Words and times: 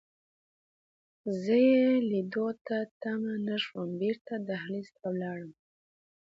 زه 1.41 1.55
یې 1.69 1.85
لیدو 2.09 2.47
ته 2.65 2.77
تم 3.01 3.21
نه 3.47 3.55
شوم، 3.63 3.87
بیرته 3.99 4.33
دهلېز 4.47 4.87
ته 4.97 5.05
ولاړم. 5.13 5.51